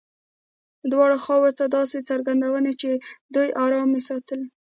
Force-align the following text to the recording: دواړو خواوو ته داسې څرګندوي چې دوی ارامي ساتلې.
دواړو 0.91 1.17
خواوو 1.23 1.55
ته 1.59 1.65
داسې 1.77 1.97
څرګندوي 2.09 2.73
چې 2.81 2.89
دوی 3.35 3.49
ارامي 3.65 4.01
ساتلې. 4.09 4.47